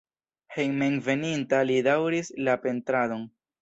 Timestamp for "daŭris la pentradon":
1.91-3.33